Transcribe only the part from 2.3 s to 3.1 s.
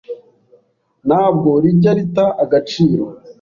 agaciro,